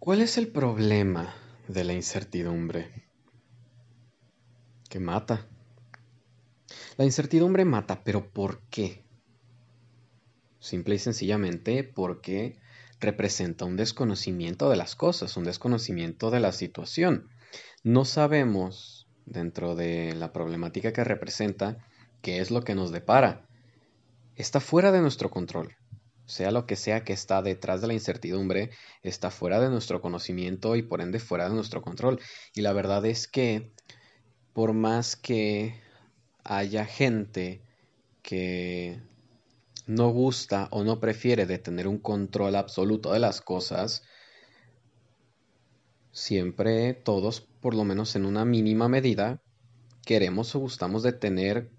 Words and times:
¿Cuál 0.00 0.22
es 0.22 0.38
el 0.38 0.48
problema 0.48 1.34
de 1.68 1.84
la 1.84 1.92
incertidumbre? 1.92 2.90
Que 4.88 4.98
mata. 4.98 5.46
La 6.96 7.04
incertidumbre 7.04 7.66
mata, 7.66 8.02
pero 8.02 8.32
¿por 8.32 8.62
qué? 8.70 9.04
Simple 10.58 10.94
y 10.94 10.98
sencillamente 10.98 11.84
porque 11.84 12.58
representa 12.98 13.66
un 13.66 13.76
desconocimiento 13.76 14.70
de 14.70 14.76
las 14.76 14.96
cosas, 14.96 15.36
un 15.36 15.44
desconocimiento 15.44 16.30
de 16.30 16.40
la 16.40 16.52
situación. 16.52 17.28
No 17.84 18.06
sabemos, 18.06 19.06
dentro 19.26 19.74
de 19.74 20.14
la 20.14 20.32
problemática 20.32 20.94
que 20.94 21.04
representa, 21.04 21.76
qué 22.22 22.38
es 22.38 22.50
lo 22.50 22.64
que 22.64 22.74
nos 22.74 22.90
depara. 22.90 23.46
Está 24.34 24.60
fuera 24.60 24.92
de 24.92 25.02
nuestro 25.02 25.28
control 25.30 25.76
sea 26.30 26.52
lo 26.52 26.64
que 26.64 26.76
sea 26.76 27.02
que 27.04 27.12
está 27.12 27.42
detrás 27.42 27.80
de 27.80 27.88
la 27.88 27.94
incertidumbre, 27.94 28.70
está 29.02 29.30
fuera 29.30 29.60
de 29.60 29.68
nuestro 29.68 30.00
conocimiento 30.00 30.76
y 30.76 30.82
por 30.82 31.00
ende 31.00 31.18
fuera 31.18 31.48
de 31.48 31.54
nuestro 31.54 31.82
control. 31.82 32.20
Y 32.54 32.60
la 32.60 32.72
verdad 32.72 33.04
es 33.04 33.26
que 33.26 33.72
por 34.52 34.72
más 34.72 35.16
que 35.16 35.74
haya 36.44 36.84
gente 36.84 37.62
que 38.22 39.00
no 39.86 40.10
gusta 40.10 40.68
o 40.70 40.84
no 40.84 41.00
prefiere 41.00 41.46
tener 41.58 41.88
un 41.88 41.98
control 41.98 42.54
absoluto 42.54 43.12
de 43.12 43.18
las 43.18 43.40
cosas, 43.40 44.04
siempre 46.12 46.94
todos, 46.94 47.40
por 47.40 47.74
lo 47.74 47.82
menos 47.82 48.14
en 48.14 48.24
una 48.24 48.44
mínima 48.44 48.88
medida, 48.88 49.42
queremos 50.04 50.54
o 50.54 50.60
gustamos 50.60 51.02
de 51.02 51.12
tener 51.12 51.70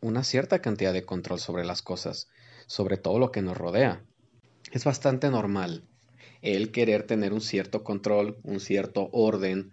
una 0.00 0.24
cierta 0.24 0.60
cantidad 0.60 0.94
de 0.94 1.04
control 1.04 1.38
sobre 1.38 1.66
las 1.66 1.82
cosas 1.82 2.28
sobre 2.66 2.96
todo 2.96 3.18
lo 3.18 3.30
que 3.30 3.42
nos 3.42 3.56
rodea. 3.56 4.04
Es 4.72 4.84
bastante 4.84 5.30
normal 5.30 5.84
el 6.42 6.72
querer 6.72 7.06
tener 7.06 7.32
un 7.32 7.40
cierto 7.40 7.82
control, 7.84 8.38
un 8.42 8.60
cierto 8.60 9.08
orden 9.12 9.72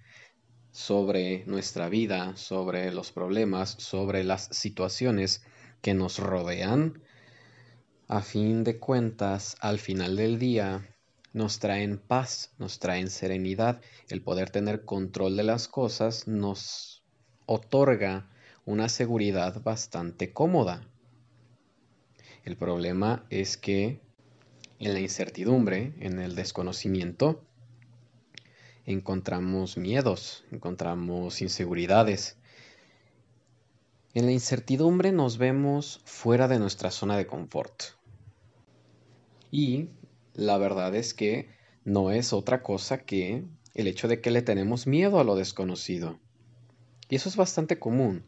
sobre 0.71 1.43
nuestra 1.45 1.89
vida, 1.89 2.37
sobre 2.37 2.91
los 2.93 3.11
problemas, 3.11 3.71
sobre 3.71 4.23
las 4.23 4.47
situaciones 4.51 5.43
que 5.81 5.93
nos 5.93 6.19
rodean. 6.19 7.01
A 8.07 8.21
fin 8.21 8.63
de 8.63 8.79
cuentas, 8.79 9.55
al 9.59 9.79
final 9.79 10.15
del 10.15 10.39
día, 10.39 10.95
nos 11.33 11.59
traen 11.59 11.97
paz, 11.97 12.53
nos 12.57 12.79
traen 12.79 13.09
serenidad. 13.09 13.81
El 14.09 14.21
poder 14.21 14.49
tener 14.49 14.85
control 14.85 15.37
de 15.37 15.43
las 15.43 15.67
cosas 15.67 16.27
nos 16.27 17.03
otorga 17.45 18.29
una 18.65 18.89
seguridad 18.89 19.61
bastante 19.61 20.33
cómoda. 20.33 20.90
El 22.43 22.57
problema 22.57 23.25
es 23.29 23.57
que 23.57 24.01
en 24.79 24.93
la 24.93 24.99
incertidumbre, 24.99 25.93
en 25.99 26.19
el 26.19 26.35
desconocimiento, 26.35 27.43
encontramos 28.85 29.77
miedos, 29.77 30.43
encontramos 30.51 31.41
inseguridades. 31.41 32.37
En 34.13 34.25
la 34.25 34.31
incertidumbre 34.31 35.11
nos 35.11 35.37
vemos 35.37 36.01
fuera 36.03 36.47
de 36.47 36.57
nuestra 36.57 36.89
zona 36.89 37.15
de 37.15 37.27
confort. 37.27 37.83
Y 39.51 39.89
la 40.33 40.57
verdad 40.57 40.95
es 40.95 41.13
que 41.13 41.49
no 41.85 42.09
es 42.09 42.33
otra 42.33 42.63
cosa 42.63 42.99
que 42.99 43.43
el 43.75 43.87
hecho 43.87 44.07
de 44.07 44.19
que 44.19 44.31
le 44.31 44.41
tenemos 44.41 44.87
miedo 44.87 45.19
a 45.19 45.23
lo 45.23 45.35
desconocido. 45.35 46.19
Y 47.07 47.15
eso 47.15 47.29
es 47.29 47.35
bastante 47.35 47.77
común. 47.77 48.23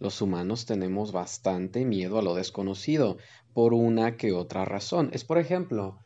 Los 0.00 0.22
humanos 0.22 0.64
tenemos 0.64 1.10
bastante 1.10 1.84
miedo 1.84 2.18
a 2.18 2.22
lo 2.22 2.34
desconocido 2.34 3.18
por 3.52 3.74
una 3.74 4.16
que 4.16 4.32
otra 4.32 4.64
razón. 4.64 5.10
Es 5.12 5.24
por 5.24 5.38
ejemplo, 5.38 5.98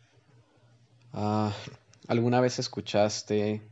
ah, 1.13 1.55
¿alguna 2.09 2.41
vez 2.41 2.59
escuchaste 2.59 3.63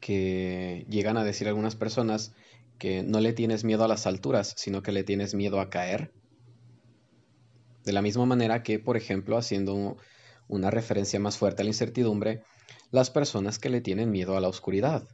que 0.00 0.86
llegan 0.88 1.18
a 1.18 1.24
decir 1.24 1.46
algunas 1.46 1.76
personas 1.76 2.32
que 2.78 3.02
no 3.02 3.20
le 3.20 3.34
tienes 3.34 3.64
miedo 3.64 3.84
a 3.84 3.88
las 3.88 4.06
alturas, 4.06 4.54
sino 4.56 4.82
que 4.82 4.92
le 4.92 5.04
tienes 5.04 5.34
miedo 5.34 5.60
a 5.60 5.68
caer? 5.68 6.12
De 7.84 7.92
la 7.92 8.00
misma 8.00 8.24
manera 8.24 8.62
que, 8.62 8.78
por 8.78 8.96
ejemplo, 8.96 9.36
haciendo 9.36 9.98
una 10.48 10.70
referencia 10.70 11.20
más 11.20 11.36
fuerte 11.36 11.60
a 11.60 11.64
la 11.64 11.70
incertidumbre, 11.70 12.42
las 12.90 13.10
personas 13.10 13.58
que 13.58 13.68
le 13.68 13.82
tienen 13.82 14.10
miedo 14.10 14.38
a 14.38 14.40
la 14.40 14.48
oscuridad 14.48 15.06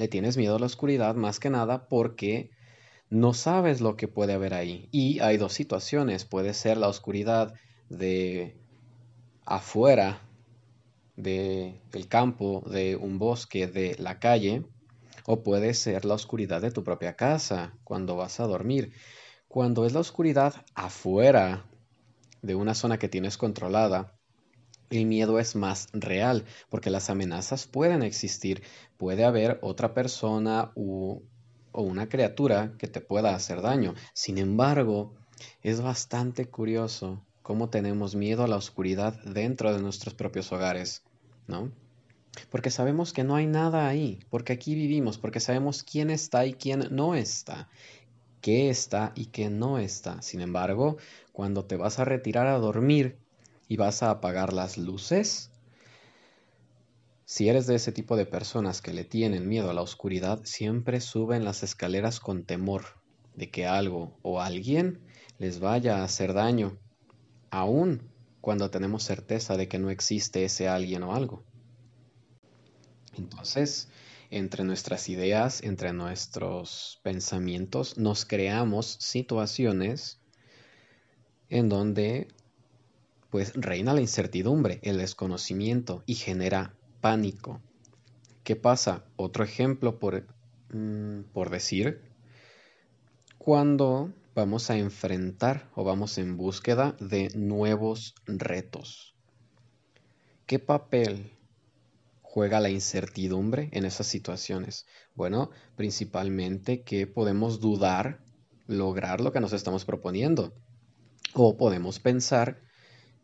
le 0.00 0.08
tienes 0.08 0.38
miedo 0.38 0.56
a 0.56 0.58
la 0.58 0.64
oscuridad 0.64 1.14
más 1.14 1.40
que 1.40 1.50
nada 1.50 1.86
porque 1.86 2.52
no 3.10 3.34
sabes 3.34 3.82
lo 3.82 3.98
que 3.98 4.08
puede 4.08 4.32
haber 4.32 4.54
ahí. 4.54 4.88
Y 4.92 5.20
hay 5.20 5.36
dos 5.36 5.52
situaciones. 5.52 6.24
Puede 6.24 6.54
ser 6.54 6.78
la 6.78 6.88
oscuridad 6.88 7.52
de 7.90 8.56
afuera 9.44 10.22
del 11.16 12.08
campo, 12.08 12.64
de 12.70 12.96
un 12.96 13.18
bosque, 13.18 13.66
de 13.66 13.94
la 13.98 14.18
calle, 14.18 14.64
o 15.26 15.42
puede 15.42 15.74
ser 15.74 16.06
la 16.06 16.14
oscuridad 16.14 16.62
de 16.62 16.70
tu 16.70 16.82
propia 16.82 17.14
casa 17.14 17.76
cuando 17.84 18.16
vas 18.16 18.40
a 18.40 18.46
dormir. 18.46 18.94
Cuando 19.48 19.84
es 19.84 19.92
la 19.92 20.00
oscuridad 20.00 20.64
afuera 20.74 21.66
de 22.40 22.54
una 22.54 22.74
zona 22.74 22.98
que 22.98 23.10
tienes 23.10 23.36
controlada, 23.36 24.18
el 24.90 25.06
miedo 25.06 25.38
es 25.38 25.56
más 25.56 25.88
real, 25.92 26.44
porque 26.68 26.90
las 26.90 27.10
amenazas 27.10 27.66
pueden 27.66 28.02
existir. 28.02 28.62
Puede 28.96 29.24
haber 29.24 29.58
otra 29.62 29.94
persona 29.94 30.72
o 30.74 31.22
una 31.72 32.08
criatura 32.08 32.74
que 32.78 32.88
te 32.88 33.00
pueda 33.00 33.34
hacer 33.34 33.62
daño. 33.62 33.94
Sin 34.12 34.38
embargo, 34.38 35.14
es 35.62 35.80
bastante 35.80 36.46
curioso 36.46 37.24
cómo 37.42 37.70
tenemos 37.70 38.14
miedo 38.14 38.44
a 38.44 38.48
la 38.48 38.56
oscuridad 38.56 39.18
dentro 39.24 39.72
de 39.72 39.80
nuestros 39.80 40.14
propios 40.14 40.52
hogares, 40.52 41.02
¿no? 41.46 41.70
Porque 42.50 42.70
sabemos 42.70 43.12
que 43.12 43.24
no 43.24 43.34
hay 43.34 43.46
nada 43.46 43.88
ahí, 43.88 44.20
porque 44.30 44.52
aquí 44.52 44.74
vivimos, 44.74 45.18
porque 45.18 45.40
sabemos 45.40 45.82
quién 45.82 46.10
está 46.10 46.46
y 46.46 46.52
quién 46.52 46.86
no 46.90 47.14
está, 47.14 47.68
qué 48.40 48.70
está 48.70 49.12
y 49.16 49.26
qué 49.26 49.50
no 49.50 49.78
está. 49.78 50.22
Sin 50.22 50.40
embargo, 50.40 50.96
cuando 51.32 51.64
te 51.64 51.76
vas 51.76 51.98
a 51.98 52.04
retirar 52.04 52.46
a 52.46 52.58
dormir, 52.58 53.18
y 53.70 53.76
vas 53.76 54.02
a 54.02 54.10
apagar 54.10 54.52
las 54.52 54.78
luces? 54.78 55.52
Si 57.24 57.48
eres 57.48 57.68
de 57.68 57.76
ese 57.76 57.92
tipo 57.92 58.16
de 58.16 58.26
personas 58.26 58.82
que 58.82 58.92
le 58.92 59.04
tienen 59.04 59.48
miedo 59.48 59.70
a 59.70 59.74
la 59.74 59.80
oscuridad, 59.80 60.40
siempre 60.42 61.00
suben 61.00 61.44
las 61.44 61.62
escaleras 61.62 62.18
con 62.18 62.44
temor 62.44 62.82
de 63.36 63.48
que 63.48 63.66
algo 63.66 64.18
o 64.22 64.40
alguien 64.40 64.98
les 65.38 65.60
vaya 65.60 65.98
a 65.98 66.04
hacer 66.04 66.34
daño, 66.34 66.78
aun 67.50 68.10
cuando 68.40 68.70
tenemos 68.70 69.04
certeza 69.04 69.56
de 69.56 69.68
que 69.68 69.78
no 69.78 69.90
existe 69.90 70.44
ese 70.44 70.66
alguien 70.66 71.04
o 71.04 71.14
algo. 71.14 71.44
Entonces, 73.16 73.88
entre 74.30 74.64
nuestras 74.64 75.08
ideas, 75.08 75.62
entre 75.62 75.92
nuestros 75.92 76.98
pensamientos, 77.04 77.98
nos 77.98 78.24
creamos 78.24 78.96
situaciones 78.98 80.20
en 81.48 81.68
donde 81.68 82.26
pues 83.30 83.52
reina 83.54 83.94
la 83.94 84.00
incertidumbre, 84.00 84.80
el 84.82 84.98
desconocimiento 84.98 86.02
y 86.06 86.14
genera 86.14 86.74
pánico. 87.00 87.60
¿Qué 88.44 88.56
pasa? 88.56 89.04
Otro 89.16 89.44
ejemplo 89.44 89.98
por, 89.98 90.26
mm, 90.72 91.22
por 91.32 91.50
decir, 91.50 92.02
cuando 93.38 94.12
vamos 94.34 94.70
a 94.70 94.76
enfrentar 94.76 95.70
o 95.74 95.84
vamos 95.84 96.18
en 96.18 96.36
búsqueda 96.36 96.96
de 97.00 97.30
nuevos 97.34 98.14
retos. 98.26 99.14
¿Qué 100.46 100.58
papel 100.58 101.30
juega 102.22 102.60
la 102.60 102.70
incertidumbre 102.70 103.68
en 103.72 103.84
esas 103.84 104.06
situaciones? 104.06 104.86
Bueno, 105.14 105.50
principalmente 105.76 106.82
que 106.82 107.06
podemos 107.06 107.60
dudar 107.60 108.20
lograr 108.66 109.20
lo 109.20 109.32
que 109.32 109.40
nos 109.40 109.52
estamos 109.52 109.84
proponiendo 109.84 110.54
o 111.34 111.56
podemos 111.56 111.98
pensar 111.98 112.62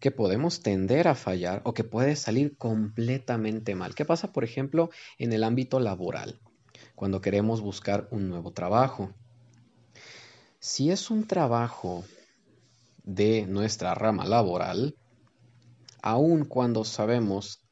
que 0.00 0.10
podemos 0.10 0.60
tender 0.60 1.08
a 1.08 1.14
fallar 1.14 1.62
o 1.64 1.74
que 1.74 1.84
puede 1.84 2.16
salir 2.16 2.56
completamente 2.56 3.74
mal. 3.74 3.94
¿Qué 3.94 4.04
pasa, 4.04 4.32
por 4.32 4.44
ejemplo, 4.44 4.90
en 5.18 5.32
el 5.32 5.44
ámbito 5.44 5.80
laboral? 5.80 6.40
Cuando 6.94 7.20
queremos 7.20 7.60
buscar 7.60 8.08
un 8.10 8.28
nuevo 8.28 8.52
trabajo. 8.52 9.12
Si 10.58 10.90
es 10.90 11.10
un 11.10 11.26
trabajo 11.26 12.04
de 13.04 13.46
nuestra 13.46 13.94
rama 13.94 14.26
laboral, 14.26 14.96
aun 16.02 16.44
cuando 16.44 16.84
sabemos 16.84 17.62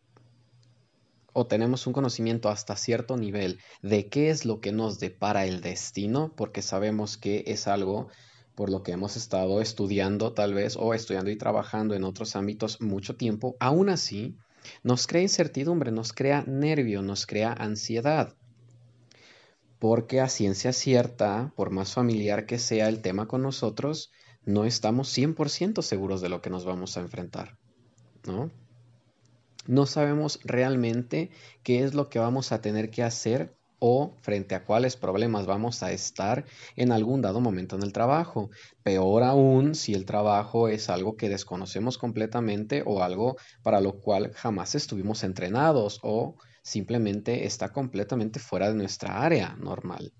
o 1.34 1.46
tenemos 1.46 1.86
un 1.86 1.92
conocimiento 1.92 2.48
hasta 2.48 2.76
cierto 2.76 3.16
nivel 3.16 3.58
de 3.82 4.08
qué 4.08 4.30
es 4.30 4.44
lo 4.44 4.60
que 4.60 4.72
nos 4.72 5.00
depara 5.00 5.46
el 5.46 5.60
destino, 5.60 6.32
porque 6.36 6.62
sabemos 6.62 7.18
que 7.18 7.42
es 7.48 7.66
algo 7.66 8.08
por 8.54 8.70
lo 8.70 8.82
que 8.82 8.92
hemos 8.92 9.16
estado 9.16 9.60
estudiando 9.60 10.32
tal 10.32 10.54
vez 10.54 10.76
o 10.76 10.94
estudiando 10.94 11.30
y 11.30 11.36
trabajando 11.36 11.94
en 11.94 12.04
otros 12.04 12.36
ámbitos 12.36 12.80
mucho 12.80 13.16
tiempo, 13.16 13.56
aún 13.60 13.88
así 13.88 14.36
nos 14.82 15.06
crea 15.06 15.22
incertidumbre, 15.22 15.90
nos 15.90 16.12
crea 16.12 16.44
nervio, 16.46 17.02
nos 17.02 17.26
crea 17.26 17.52
ansiedad. 17.52 18.34
Porque 19.78 20.20
a 20.20 20.28
ciencia 20.28 20.72
cierta, 20.72 21.52
por 21.56 21.70
más 21.70 21.92
familiar 21.92 22.46
que 22.46 22.58
sea 22.58 22.88
el 22.88 23.02
tema 23.02 23.26
con 23.26 23.42
nosotros, 23.42 24.10
no 24.44 24.64
estamos 24.64 25.16
100% 25.16 25.82
seguros 25.82 26.20
de 26.20 26.28
lo 26.28 26.40
que 26.40 26.50
nos 26.50 26.64
vamos 26.64 26.96
a 26.96 27.00
enfrentar, 27.00 27.58
¿no? 28.26 28.50
No 29.66 29.86
sabemos 29.86 30.40
realmente 30.44 31.30
qué 31.62 31.82
es 31.82 31.94
lo 31.94 32.08
que 32.08 32.18
vamos 32.18 32.52
a 32.52 32.60
tener 32.60 32.90
que 32.90 33.02
hacer 33.02 33.56
o 33.86 34.16
frente 34.22 34.54
a 34.54 34.64
cuáles 34.64 34.96
problemas 34.96 35.44
vamos 35.44 35.82
a 35.82 35.92
estar 35.92 36.46
en 36.74 36.90
algún 36.90 37.20
dado 37.20 37.42
momento 37.42 37.76
en 37.76 37.82
el 37.82 37.92
trabajo. 37.92 38.48
Peor 38.82 39.22
aún 39.22 39.74
si 39.74 39.92
el 39.92 40.06
trabajo 40.06 40.68
es 40.68 40.88
algo 40.88 41.18
que 41.18 41.28
desconocemos 41.28 41.98
completamente 41.98 42.82
o 42.86 43.02
algo 43.02 43.36
para 43.62 43.82
lo 43.82 44.00
cual 44.00 44.32
jamás 44.32 44.74
estuvimos 44.74 45.22
entrenados 45.22 46.00
o 46.02 46.34
simplemente 46.62 47.44
está 47.44 47.74
completamente 47.74 48.40
fuera 48.40 48.68
de 48.68 48.74
nuestra 48.74 49.20
área 49.20 49.54
normal. 49.60 50.14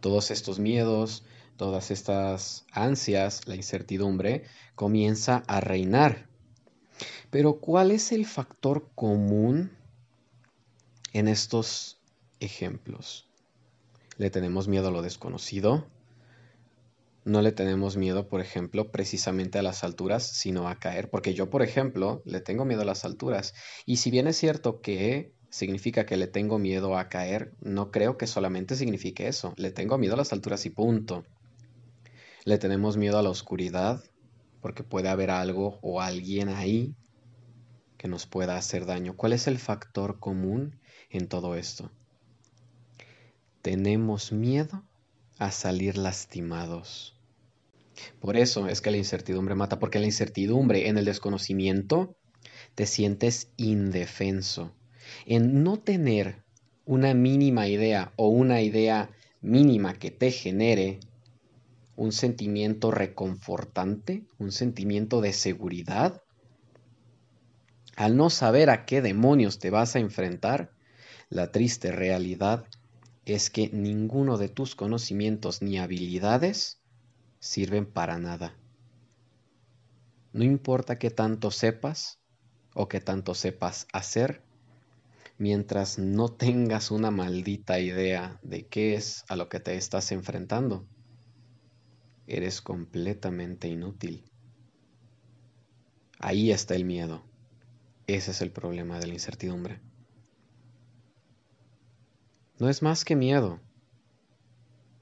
Todos 0.00 0.32
estos 0.32 0.58
miedos, 0.58 1.24
todas 1.56 1.92
estas 1.92 2.66
ansias, 2.72 3.46
la 3.46 3.54
incertidumbre, 3.54 4.42
comienza 4.74 5.44
a 5.46 5.60
reinar. 5.60 6.28
Pero 7.30 7.60
¿cuál 7.60 7.92
es 7.92 8.10
el 8.10 8.26
factor 8.26 8.90
común 8.96 9.70
en 11.12 11.28
estos 11.28 11.95
ejemplos? 12.40 13.28
¿Le 14.18 14.30
tenemos 14.30 14.68
miedo 14.68 14.88
a 14.88 14.90
lo 14.90 15.02
desconocido? 15.02 15.86
No 17.24 17.42
le 17.42 17.52
tenemos 17.52 17.96
miedo, 17.96 18.28
por 18.28 18.40
ejemplo, 18.40 18.90
precisamente 18.92 19.58
a 19.58 19.62
las 19.62 19.82
alturas, 19.82 20.24
sino 20.24 20.68
a 20.68 20.76
caer. 20.76 21.10
Porque 21.10 21.34
yo, 21.34 21.50
por 21.50 21.62
ejemplo, 21.62 22.22
le 22.24 22.40
tengo 22.40 22.64
miedo 22.64 22.82
a 22.82 22.86
las 22.86 23.04
alturas. 23.04 23.52
Y 23.84 23.96
si 23.96 24.10
bien 24.10 24.26
es 24.28 24.36
cierto 24.36 24.80
que 24.80 25.34
significa 25.50 26.06
que 26.06 26.16
le 26.16 26.28
tengo 26.28 26.58
miedo 26.58 26.96
a 26.96 27.08
caer, 27.08 27.52
no 27.60 27.90
creo 27.90 28.16
que 28.16 28.26
solamente 28.26 28.76
signifique 28.76 29.26
eso. 29.26 29.54
Le 29.56 29.70
tengo 29.70 29.98
miedo 29.98 30.14
a 30.14 30.18
las 30.18 30.32
alturas 30.32 30.64
y 30.66 30.70
punto. 30.70 31.24
Le 32.44 32.58
tenemos 32.58 32.96
miedo 32.96 33.18
a 33.18 33.22
la 33.22 33.30
oscuridad 33.30 34.04
porque 34.60 34.84
puede 34.84 35.08
haber 35.08 35.30
algo 35.30 35.78
o 35.82 36.00
alguien 36.00 36.48
ahí 36.48 36.94
que 37.98 38.08
nos 38.08 38.26
pueda 38.26 38.56
hacer 38.56 38.86
daño. 38.86 39.16
¿Cuál 39.16 39.32
es 39.32 39.46
el 39.46 39.58
factor 39.58 40.18
común 40.20 40.78
en 41.10 41.28
todo 41.28 41.56
esto? 41.56 41.90
Tenemos 43.66 44.30
miedo 44.30 44.84
a 45.38 45.50
salir 45.50 45.98
lastimados. 45.98 47.18
Por 48.20 48.36
eso 48.36 48.68
es 48.68 48.80
que 48.80 48.92
la 48.92 48.96
incertidumbre 48.96 49.56
mata, 49.56 49.80
porque 49.80 49.98
la 49.98 50.06
incertidumbre 50.06 50.88
en 50.88 50.98
el 50.98 51.04
desconocimiento 51.04 52.16
te 52.76 52.86
sientes 52.86 53.50
indefenso. 53.56 54.72
En 55.26 55.64
no 55.64 55.80
tener 55.80 56.44
una 56.84 57.12
mínima 57.12 57.66
idea 57.66 58.12
o 58.14 58.28
una 58.28 58.62
idea 58.62 59.10
mínima 59.40 59.94
que 59.94 60.12
te 60.12 60.30
genere 60.30 61.00
un 61.96 62.12
sentimiento 62.12 62.92
reconfortante, 62.92 64.22
un 64.38 64.52
sentimiento 64.52 65.20
de 65.20 65.32
seguridad, 65.32 66.22
al 67.96 68.16
no 68.16 68.30
saber 68.30 68.70
a 68.70 68.86
qué 68.86 69.02
demonios 69.02 69.58
te 69.58 69.70
vas 69.70 69.96
a 69.96 69.98
enfrentar, 69.98 70.70
la 71.30 71.50
triste 71.50 71.90
realidad 71.90 72.68
es 73.26 73.50
que 73.50 73.68
ninguno 73.70 74.38
de 74.38 74.48
tus 74.48 74.76
conocimientos 74.76 75.60
ni 75.60 75.78
habilidades 75.78 76.80
sirven 77.40 77.84
para 77.84 78.18
nada. 78.18 78.56
No 80.32 80.44
importa 80.44 80.98
qué 80.98 81.10
tanto 81.10 81.50
sepas 81.50 82.20
o 82.72 82.88
qué 82.88 83.00
tanto 83.00 83.34
sepas 83.34 83.88
hacer, 83.92 84.42
mientras 85.38 85.98
no 85.98 86.28
tengas 86.28 86.92
una 86.92 87.10
maldita 87.10 87.80
idea 87.80 88.38
de 88.42 88.68
qué 88.68 88.94
es 88.94 89.24
a 89.28 89.34
lo 89.34 89.48
que 89.48 89.58
te 89.58 89.74
estás 89.76 90.12
enfrentando, 90.12 90.86
eres 92.28 92.62
completamente 92.62 93.66
inútil. 93.66 94.30
Ahí 96.20 96.52
está 96.52 96.76
el 96.76 96.84
miedo. 96.84 97.24
Ese 98.06 98.30
es 98.30 98.40
el 98.40 98.52
problema 98.52 99.00
de 99.00 99.08
la 99.08 99.14
incertidumbre. 99.14 99.80
No 102.58 102.68
es 102.70 102.82
más 102.82 103.04
que 103.04 103.16
miedo. 103.16 103.60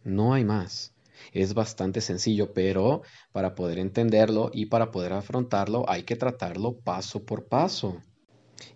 No 0.02 0.34
hay 0.34 0.44
más. 0.44 0.92
Es 1.32 1.54
bastante 1.54 2.00
sencillo, 2.00 2.52
pero 2.52 3.02
para 3.32 3.54
poder 3.54 3.78
entenderlo 3.78 4.50
y 4.52 4.66
para 4.66 4.90
poder 4.90 5.12
afrontarlo 5.12 5.88
hay 5.88 6.02
que 6.02 6.16
tratarlo 6.16 6.80
paso 6.80 7.24
por 7.24 7.46
paso. 7.46 8.02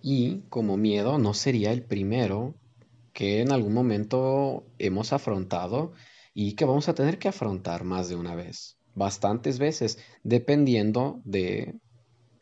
Y 0.01 0.43
como 0.49 0.77
miedo 0.77 1.19
no 1.19 1.35
sería 1.35 1.73
el 1.73 1.85
primero 1.85 2.55
que 3.13 3.41
en 3.41 3.51
algún 3.51 3.75
momento 3.75 4.65
hemos 4.79 5.13
afrontado 5.13 5.93
y 6.33 6.55
que 6.55 6.65
vamos 6.65 6.89
a 6.89 6.95
tener 6.95 7.19
que 7.19 7.29
afrontar 7.29 7.83
más 7.83 8.09
de 8.09 8.15
una 8.15 8.37
vez, 8.37 8.79
bastantes 8.95 9.59
veces, 9.59 9.99
dependiendo 10.23 11.21
de 11.25 11.75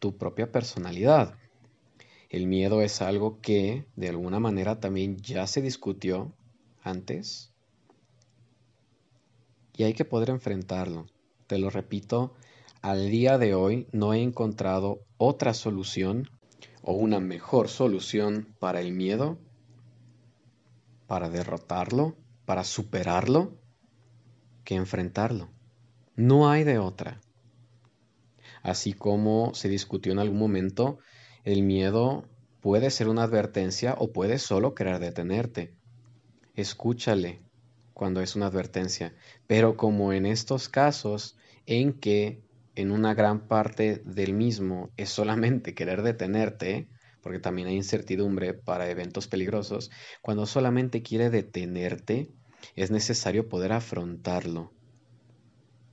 tu 0.01 0.19
propia 0.19 0.53
personalidad. 0.53 1.39
El 2.29 2.47
miedo 2.47 2.83
es 2.83 3.03
algo 3.03 3.41
que 3.41 3.87
de 3.95 4.09
alguna 4.09 4.41
manera 4.41 4.81
también 4.81 5.17
ya 5.19 5.47
se 5.47 5.63
discutió 5.63 6.35
antes 6.83 7.53
y 9.77 9.85
hay 9.85 9.93
que 9.93 10.05
poder 10.05 10.31
enfrentarlo. 10.31 11.07
Te 11.47 11.59
lo 11.59 11.71
repito, 11.71 12.35
al 12.83 13.11
día 13.11 13.39
de 13.39 13.55
hoy 13.55 13.87
no 13.93 14.15
he 14.15 14.23
encontrado 14.23 15.05
otra 15.19 15.55
solución 15.55 16.29
o 16.83 16.95
una 16.95 17.21
mejor 17.21 17.69
solución 17.69 18.55
para 18.59 18.81
el 18.81 18.93
miedo, 18.93 19.39
para 21.07 21.29
derrotarlo, 21.29 22.17
para 22.45 22.65
superarlo, 22.65 23.57
que 24.65 24.75
enfrentarlo. 24.75 25.49
No 26.17 26.49
hay 26.49 26.65
de 26.65 26.79
otra. 26.79 27.21
Así 28.63 28.95
como 28.95 29.55
se 29.55 29.69
discutió 29.69 30.13
en 30.13 30.19
algún 30.19 30.39
momento, 30.39 30.99
el 31.47 31.63
miedo 31.63 32.29
puede 32.61 32.91
ser 32.91 33.07
una 33.09 33.23
advertencia 33.23 33.95
o 33.97 34.13
puede 34.13 34.41
solo 34.41 34.75
querer 34.75 34.99
detenerte. 34.99 35.73
Escúchale 36.57 37.41
cuando 37.95 38.21
es 38.21 38.35
una 38.35 38.47
advertencia, 38.47 39.15
pero 39.47 39.77
como 39.77 40.13
en 40.13 40.27
estos 40.27 40.69
casos 40.69 41.37
en 41.65 41.93
que 42.01 42.43
en 42.75 42.91
una 42.91 43.15
gran 43.15 43.47
parte 43.47 44.03
del 44.05 44.35
mismo 44.35 44.91
es 44.97 45.11
solamente 45.11 45.73
querer 45.73 46.03
detenerte, 46.03 46.89
porque 47.23 47.39
también 47.39 47.69
hay 47.69 47.77
incertidumbre 47.77 48.53
para 48.53 48.91
eventos 48.91 49.29
peligrosos, 49.29 49.93
cuando 50.23 50.47
solamente 50.47 51.03
quiere 51.03 51.31
detenerte, 51.31 52.29
es 52.75 52.91
necesario 52.91 53.49
poder 53.49 53.71
afrontarlo, 53.73 54.73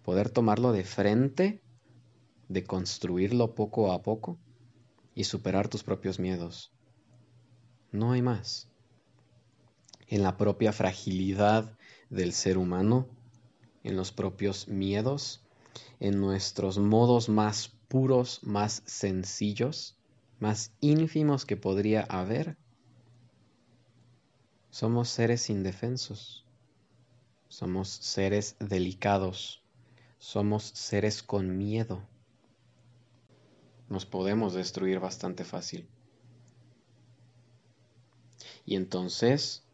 poder 0.02 0.32
tomarlo 0.32 0.72
de 0.72 0.84
frente, 0.84 1.62
de 2.50 2.64
construirlo 2.64 3.54
poco 3.54 3.92
a 3.92 4.02
poco 4.02 4.40
y 5.16 5.26
superar 5.26 5.68
tus 5.68 5.84
propios 5.84 6.20
miedos. 6.20 6.72
No 7.92 8.12
hay 8.12 8.22
más. 8.22 8.70
En 10.08 10.24
la 10.24 10.38
propia 10.38 10.74
fragilidad 10.74 11.78
del 12.10 12.34
ser 12.34 12.58
humano, 12.58 13.08
en 13.84 13.96
los 13.96 14.12
propios 14.12 14.68
miedos, 14.68 15.44
en 16.00 16.20
nuestros 16.20 16.78
modos 16.78 17.30
más 17.30 17.70
puros, 17.88 18.40
más 18.44 18.84
sencillos, 18.86 19.98
más 20.40 20.72
ínfimos 20.82 21.46
que 21.46 21.58
podría 21.58 22.02
haber, 22.02 22.58
somos 24.74 25.10
seres 25.10 25.52
indefensos. 25.52 26.48
Somos 27.48 27.90
seres 27.90 28.56
delicados. 28.60 29.62
Somos 30.18 30.64
seres 30.64 31.22
con 31.22 31.60
miedo. 31.60 32.02
Nos 33.94 34.08
podemos 34.08 34.56
destruir 34.56 35.00
bastante 35.00 35.44
fácil. 35.44 35.88
Y 38.66 38.76
entonces 38.76 39.68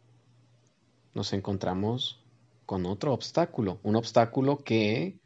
nos 1.14 1.32
encontramos 1.32 2.22
con 2.66 2.84
otro 2.84 3.14
obstáculo, 3.14 3.80
un 3.82 3.96
obstáculo 3.96 4.58
que 4.58 5.18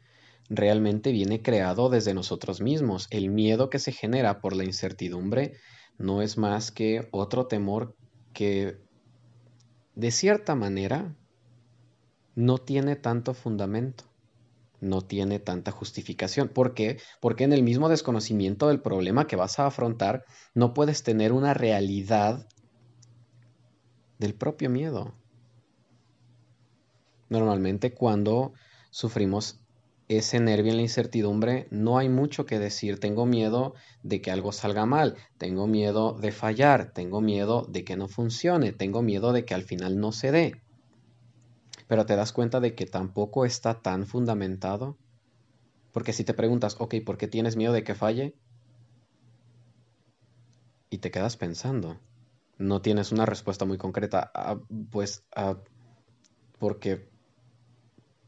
realmente 0.47 1.11
viene 1.11 1.41
creado 1.41 1.89
desde 1.89 2.13
nosotros 2.13 2.61
mismos. 2.61 3.07
El 3.09 3.29
miedo 3.29 3.69
que 3.69 3.79
se 3.79 3.91
genera 3.91 4.39
por 4.39 4.55
la 4.55 4.63
incertidumbre 4.63 5.57
no 5.97 6.21
es 6.21 6.37
más 6.37 6.71
que 6.71 7.09
otro 7.11 7.47
temor 7.47 7.97
que 8.31 8.77
de 9.95 10.11
cierta 10.11 10.55
manera 10.55 11.13
no 12.33 12.59
tiene 12.59 12.95
tanto 12.95 13.33
fundamento, 13.33 14.05
no 14.81 15.01
tiene 15.01 15.39
tanta 15.39 15.71
justificación. 15.71 16.49
¿Por 16.49 16.73
qué? 16.73 16.99
Porque 17.21 17.43
en 17.43 17.53
el 17.53 17.63
mismo 17.63 17.89
desconocimiento 17.89 18.67
del 18.67 18.81
problema 18.81 19.27
que 19.27 19.35
vas 19.35 19.59
a 19.59 19.67
afrontar, 19.67 20.23
no 20.53 20.73
puedes 20.73 21.03
tener 21.03 21.31
una 21.31 21.53
realidad 21.53 22.47
del 24.19 24.33
propio 24.33 24.69
miedo. 24.69 25.15
Normalmente 27.29 27.93
cuando 27.93 28.53
sufrimos 28.91 29.59
ese 30.07 30.39
nervio 30.39 30.71
en 30.71 30.77
la 30.77 30.83
incertidumbre, 30.83 31.67
no 31.71 31.97
hay 31.97 32.09
mucho 32.09 32.45
que 32.45 32.59
decir. 32.59 32.99
Tengo 32.99 33.25
miedo 33.25 33.73
de 34.03 34.21
que 34.21 34.31
algo 34.31 34.51
salga 34.51 34.85
mal, 34.85 35.15
tengo 35.37 35.65
miedo 35.65 36.13
de 36.13 36.31
fallar, 36.31 36.91
tengo 36.93 37.21
miedo 37.21 37.65
de 37.67 37.83
que 37.83 37.97
no 37.97 38.07
funcione, 38.07 38.71
tengo 38.71 39.01
miedo 39.01 39.33
de 39.33 39.45
que 39.45 39.55
al 39.55 39.63
final 39.63 39.99
no 39.99 40.11
se 40.11 40.31
dé 40.31 40.64
pero 41.87 42.05
te 42.05 42.15
das 42.15 42.33
cuenta 42.33 42.59
de 42.59 42.75
que 42.75 42.85
tampoco 42.85 43.45
está 43.45 43.81
tan 43.81 44.05
fundamentado. 44.05 44.97
Porque 45.91 46.13
si 46.13 46.23
te 46.23 46.33
preguntas, 46.33 46.75
ok, 46.79 46.95
¿por 47.05 47.17
qué 47.17 47.27
tienes 47.27 47.55
miedo 47.55 47.73
de 47.73 47.83
que 47.83 47.95
falle? 47.95 48.35
y 50.89 50.99
te 50.99 51.11
quedas 51.11 51.37
pensando. 51.37 51.99
No 52.57 52.81
tienes 52.81 53.11
una 53.11 53.25
respuesta 53.25 53.65
muy 53.65 53.77
concreta, 53.77 54.31
ah, 54.33 54.59
pues 54.91 55.25
ah, 55.35 55.57
porque 56.57 57.09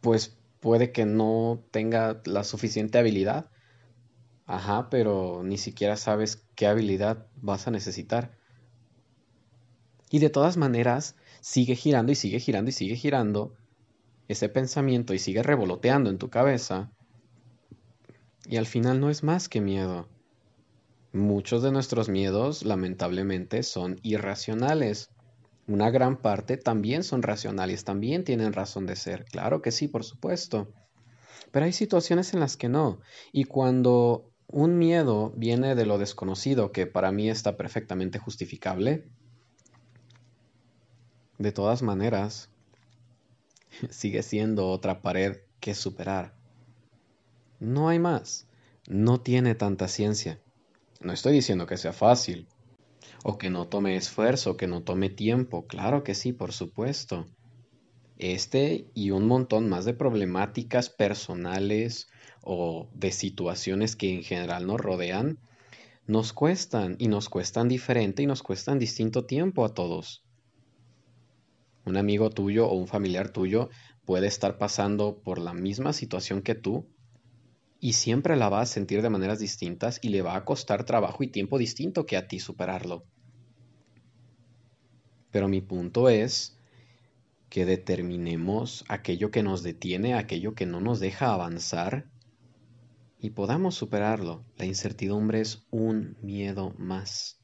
pues 0.02 0.38
puede 0.60 0.92
que 0.92 1.06
no 1.06 1.64
tenga 1.72 2.22
la 2.26 2.44
suficiente 2.44 2.98
habilidad. 2.98 3.50
Ajá, 4.46 4.90
pero 4.90 5.44
ni 5.44 5.58
siquiera 5.58 5.98
sabes 5.98 6.46
qué 6.56 6.68
habilidad 6.68 7.28
vas 7.36 7.68
a 7.68 7.72
necesitar. 7.72 8.38
Y 10.10 10.20
de 10.20 10.30
todas 10.30 10.58
maneras, 10.58 11.16
sigue 11.42 11.76
girando 11.76 12.12
y 12.12 12.16
sigue 12.16 12.40
girando 12.40 12.70
y 12.70 12.74
sigue 12.74 12.96
girando 12.96 13.56
ese 14.28 14.50
pensamiento 14.50 15.14
y 15.14 15.20
sigue 15.20 15.44
revoloteando 15.44 16.10
en 16.10 16.18
tu 16.18 16.30
cabeza. 16.30 16.92
Y 18.46 18.58
al 18.58 18.66
final 18.66 19.00
no 19.00 19.10
es 19.10 19.24
más 19.24 19.50
que 19.50 19.62
miedo. 19.62 20.08
Muchos 21.14 21.64
de 21.64 21.72
nuestros 21.72 22.10
miedos, 22.10 22.64
lamentablemente, 22.64 23.64
son 23.64 24.00
irracionales. 24.04 25.10
Una 25.68 25.90
gran 25.90 26.18
parte 26.18 26.58
también 26.58 27.04
son 27.04 27.24
racionales, 27.24 27.84
también 27.84 28.24
tienen 28.24 28.54
razón 28.54 28.86
de 28.86 28.96
ser. 28.96 29.26
Claro 29.26 29.62
que 29.62 29.72
sí, 29.72 29.88
por 29.88 30.04
supuesto. 30.04 30.72
Pero 31.52 31.66
hay 31.66 31.74
situaciones 31.74 32.34
en 32.34 32.40
las 32.40 32.58
que 32.58 32.70
no. 32.70 33.00
Y 33.32 33.46
cuando 33.46 34.32
un 34.48 34.78
miedo 34.78 35.34
viene 35.36 35.76
de 35.76 35.86
lo 35.86 35.98
desconocido, 35.98 36.72
que 36.72 36.88
para 36.88 37.12
mí 37.12 37.30
está 37.30 37.58
perfectamente 37.58 38.20
justificable, 38.20 39.10
de 41.38 41.52
todas 41.52 41.82
maneras, 41.82 42.50
sigue 43.90 44.24
siendo 44.24 44.70
otra 44.70 45.02
pared 45.02 45.38
que 45.60 45.74
superar. 45.74 46.34
No 47.60 47.90
hay 47.90 48.00
más. 48.00 48.48
No 48.88 49.20
tiene 49.20 49.56
tanta 49.56 49.88
ciencia. 49.88 50.40
No 51.02 51.12
estoy 51.12 51.34
diciendo 51.34 51.66
que 51.66 51.78
sea 51.78 51.94
fácil, 51.94 52.48
o 53.24 53.38
que 53.38 53.50
no 53.50 53.68
tome 53.68 53.96
esfuerzo, 53.96 54.58
que 54.58 54.68
no 54.68 54.84
tome 54.84 55.10
tiempo. 55.10 55.68
Claro 55.68 56.04
que 56.04 56.16
sí, 56.16 56.34
por 56.34 56.54
supuesto. 56.54 57.28
Este 58.18 58.88
y 58.94 59.12
un 59.12 59.28
montón 59.28 59.70
más 59.70 59.86
de 59.86 59.94
problemáticas 59.94 60.90
personales 60.90 62.10
o 62.42 62.88
de 62.94 63.12
situaciones 63.12 63.96
que 63.96 64.14
en 64.14 64.24
general 64.24 64.66
nos 64.66 64.80
rodean, 64.80 65.38
nos 66.08 66.34
cuestan 66.34 66.96
y 66.98 67.10
nos 67.10 67.30
cuestan 67.30 67.68
diferente 67.68 68.24
y 68.24 68.26
nos 68.26 68.42
cuestan 68.42 68.80
distinto 68.80 69.26
tiempo 69.26 69.66
a 69.66 69.74
todos. 69.74 70.24
Un 71.88 71.96
amigo 71.96 72.30
tuyo 72.30 72.68
o 72.68 72.76
un 72.76 72.86
familiar 72.86 73.30
tuyo 73.30 73.70
puede 74.04 74.28
estar 74.28 74.58
pasando 74.58 75.22
por 75.24 75.40
la 75.40 75.54
misma 75.54 75.94
situación 75.94 76.42
que 76.42 76.54
tú 76.54 76.86
y 77.80 77.94
siempre 77.94 78.36
la 78.36 78.50
va 78.50 78.60
a 78.60 78.66
sentir 78.66 79.02
de 79.02 79.10
maneras 79.10 79.40
distintas 79.40 79.98
y 80.02 80.10
le 80.10 80.22
va 80.22 80.36
a 80.36 80.44
costar 80.44 80.84
trabajo 80.84 81.24
y 81.24 81.30
tiempo 81.30 81.58
distinto 81.58 82.06
que 82.06 82.18
a 82.18 82.28
ti 82.28 82.40
superarlo. 82.40 83.06
Pero 85.32 85.48
mi 85.48 85.62
punto 85.62 86.10
es 86.10 86.58
que 87.50 87.66
determinemos 87.66 88.84
aquello 88.90 89.32
que 89.32 89.42
nos 89.42 89.64
detiene, 89.64 90.14
aquello 90.14 90.56
que 90.56 90.66
no 90.66 90.82
nos 90.82 91.00
deja 91.00 91.34
avanzar 91.34 92.10
y 93.18 93.30
podamos 93.30 93.76
superarlo. 93.76 94.44
La 94.58 94.66
incertidumbre 94.66 95.40
es 95.40 95.66
un 95.72 96.18
miedo 96.22 96.76
más. 96.78 97.40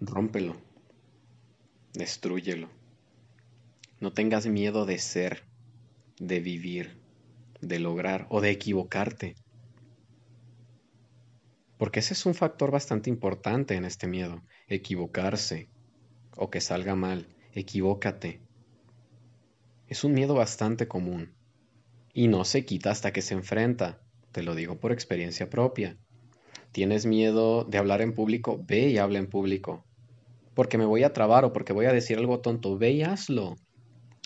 Rómpelo. 0.00 0.65
Destrúyelo. 1.96 2.68
No 4.00 4.12
tengas 4.12 4.46
miedo 4.46 4.84
de 4.84 4.98
ser, 4.98 5.44
de 6.18 6.40
vivir, 6.40 7.00
de 7.62 7.78
lograr 7.78 8.26
o 8.28 8.42
de 8.42 8.50
equivocarte. 8.50 9.34
Porque 11.78 12.00
ese 12.00 12.12
es 12.12 12.26
un 12.26 12.34
factor 12.34 12.70
bastante 12.70 13.08
importante 13.08 13.76
en 13.76 13.86
este 13.86 14.06
miedo, 14.06 14.42
equivocarse 14.68 15.70
o 16.36 16.50
que 16.50 16.60
salga 16.60 16.94
mal, 16.94 17.34
equivócate. 17.54 18.42
Es 19.88 20.04
un 20.04 20.12
miedo 20.12 20.34
bastante 20.34 20.88
común 20.88 21.32
y 22.12 22.28
no 22.28 22.44
se 22.44 22.66
quita 22.66 22.90
hasta 22.90 23.14
que 23.14 23.22
se 23.22 23.32
enfrenta, 23.32 24.02
te 24.32 24.42
lo 24.42 24.54
digo 24.54 24.78
por 24.78 24.92
experiencia 24.92 25.48
propia. 25.48 25.96
¿Tienes 26.72 27.06
miedo 27.06 27.64
de 27.64 27.78
hablar 27.78 28.02
en 28.02 28.12
público? 28.12 28.62
Ve 28.62 28.90
y 28.90 28.98
habla 28.98 29.18
en 29.18 29.28
público 29.28 29.86
porque 30.56 30.78
me 30.78 30.86
voy 30.86 31.04
a 31.04 31.12
trabar 31.12 31.44
o 31.44 31.52
porque 31.52 31.74
voy 31.74 31.84
a 31.84 31.92
decir 31.92 32.16
algo 32.16 32.40
tonto, 32.40 32.78
ve 32.78 32.90
y 32.92 33.02
hazlo. 33.02 33.56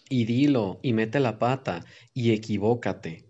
Y 0.09 0.25
dilo, 0.25 0.79
y 0.81 0.93
mete 0.93 1.19
la 1.19 1.41
pata, 1.41 1.85
y 2.15 2.31
equivócate. 2.31 3.25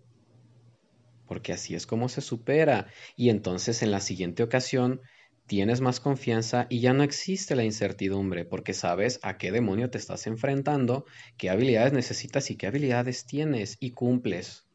Porque 1.27 1.51
así 1.51 1.73
es 1.73 1.87
como 1.87 2.09
se 2.09 2.21
supera. 2.21 2.87
Y 3.15 3.29
entonces 3.29 3.81
en 3.81 3.89
la 3.89 4.01
siguiente 4.01 4.43
ocasión 4.43 5.01
tienes 5.47 5.81
más 5.81 5.99
confianza 5.99 6.67
y 6.69 6.79
ya 6.79 6.93
no 6.93 7.01
existe 7.01 7.55
la 7.55 7.63
incertidumbre, 7.63 8.45
porque 8.45 8.73
sabes 8.73 9.19
a 9.23 9.39
qué 9.39 9.51
demonio 9.51 9.89
te 9.89 9.97
estás 9.97 10.27
enfrentando, 10.27 11.05
qué 11.37 11.49
habilidades 11.49 11.93
necesitas 11.93 12.51
y 12.51 12.55
qué 12.55 12.67
habilidades 12.67 13.25
tienes, 13.25 13.77
y 13.79 13.91
cumples. 13.91 14.67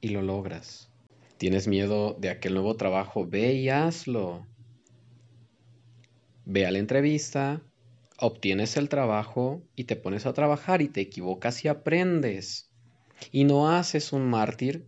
Y 0.00 0.10
lo 0.10 0.22
logras. 0.22 0.92
¿Tienes 1.36 1.66
miedo 1.66 2.16
de 2.20 2.30
aquel 2.30 2.54
nuevo 2.54 2.76
trabajo? 2.76 3.26
Ve 3.26 3.54
y 3.54 3.70
hazlo. 3.70 4.46
Ve 6.44 6.66
a 6.66 6.70
la 6.70 6.78
entrevista, 6.78 7.62
obtienes 8.18 8.76
el 8.76 8.88
trabajo 8.88 9.62
y 9.76 9.84
te 9.84 9.96
pones 9.96 10.26
a 10.26 10.32
trabajar 10.32 10.82
y 10.82 10.88
te 10.88 11.00
equivocas 11.00 11.64
y 11.64 11.68
aprendes. 11.68 12.70
Y 13.30 13.44
no 13.44 13.70
haces 13.70 14.12
un 14.12 14.28
mártir 14.28 14.86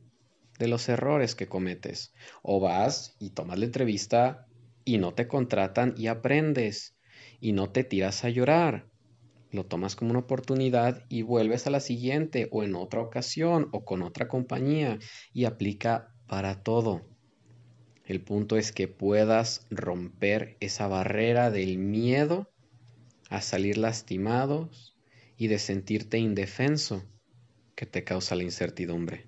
de 0.59 0.69
los 0.69 0.89
errores 0.89 1.35
que 1.35 1.49
cometes. 1.49 2.13
O 2.43 2.61
vas 2.61 3.17
y 3.19 3.31
tomas 3.31 3.59
la 3.59 3.67
entrevista 3.67 4.47
y 4.85 4.99
no 4.99 5.15
te 5.15 5.29
contratan 5.29 5.95
y 5.97 6.07
aprendes. 6.07 6.97
Y 7.41 7.53
no 7.53 7.71
te 7.71 7.85
tiras 7.85 8.25
a 8.25 8.31
llorar. 8.31 8.89
Lo 9.51 9.67
tomas 9.67 9.97
como 9.97 10.13
una 10.13 10.21
oportunidad 10.21 11.05
y 11.11 11.23
vuelves 11.23 11.67
a 11.67 11.71
la 11.71 11.81
siguiente 11.81 12.49
o 12.51 12.63
en 12.63 12.75
otra 12.75 13.03
ocasión 13.03 13.69
o 13.73 13.85
con 13.85 14.03
otra 14.03 14.27
compañía 14.27 14.99
y 15.35 15.45
aplica 15.45 16.15
para 16.27 16.63
todo. 16.63 17.12
El 18.05 18.21
punto 18.21 18.57
es 18.57 18.73
que 18.73 18.89
puedas 18.89 19.67
romper 19.71 20.57
esa 20.61 20.89
barrera 20.89 21.51
del 21.51 21.79
miedo 21.79 22.51
a 23.31 23.41
salir 23.41 23.79
lastimados 23.79 24.97
y 25.37 25.47
de 25.47 25.59
sentirte 25.59 26.19
indefenso 26.19 27.05
que 27.75 27.87
te 27.87 28.05
causa 28.05 28.35
la 28.35 28.43
incertidumbre. 28.43 29.27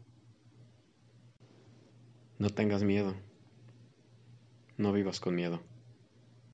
No 2.39 2.51
tengas 2.51 2.83
miedo. 2.83 3.15
No 4.77 4.93
vivas 4.93 5.21
con 5.21 5.35
miedo. 5.35 5.63